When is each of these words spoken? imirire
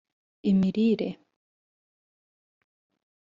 imirire 0.51 1.09